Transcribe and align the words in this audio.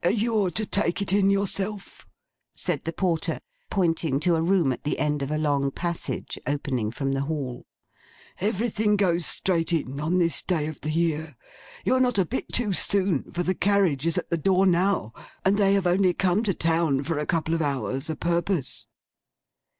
'You're 0.09 0.49
to 0.49 0.65
take 0.65 0.99
it 1.03 1.13
in, 1.13 1.29
yourself,' 1.29 2.07
said 2.55 2.85
the 2.85 2.91
Porter, 2.91 3.39
pointing 3.69 4.19
to 4.21 4.35
a 4.35 4.41
room 4.41 4.71
at 4.73 4.83
the 4.83 4.97
end 4.97 5.21
of 5.21 5.29
a 5.29 5.37
long 5.37 5.69
passage, 5.69 6.39
opening 6.47 6.89
from 6.89 7.11
the 7.11 7.21
hall. 7.25 7.67
'Everything 8.39 8.95
goes 8.95 9.27
straight 9.27 9.71
in, 9.71 9.99
on 9.99 10.17
this 10.17 10.41
day 10.41 10.65
of 10.65 10.81
the 10.81 10.89
year. 10.89 11.35
You're 11.85 11.99
not 11.99 12.17
a 12.17 12.25
bit 12.25 12.51
too 12.51 12.73
soon; 12.73 13.31
for 13.31 13.43
the 13.43 13.53
carriage 13.53 14.07
is 14.07 14.17
at 14.17 14.31
the 14.31 14.37
door 14.37 14.65
now, 14.65 15.13
and 15.45 15.57
they 15.57 15.75
have 15.75 15.85
only 15.85 16.15
come 16.15 16.41
to 16.45 16.53
town 16.55 17.03
for 17.03 17.19
a 17.19 17.27
couple 17.27 17.53
of 17.53 17.61
hours, 17.61 18.09
a' 18.09 18.15
purpose. 18.15 18.87